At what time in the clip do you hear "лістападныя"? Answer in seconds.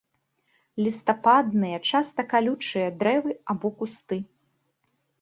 0.83-1.77